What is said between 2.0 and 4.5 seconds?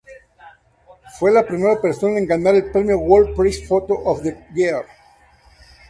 en ganar el Premio World Press Photo of the